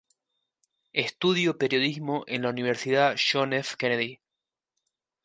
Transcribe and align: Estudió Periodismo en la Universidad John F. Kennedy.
Estudió 0.93 1.59
Periodismo 1.59 2.23
en 2.25 2.41
la 2.41 2.49
Universidad 2.49 3.15
John 3.31 3.53
F. 3.53 3.75
Kennedy. 3.77 4.19